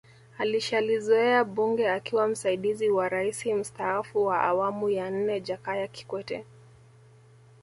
[0.37, 6.45] Alishalizoea bunge akiwa msaidizi wa raisi mstaafu wa awamu ya nne Jakaya Kikwete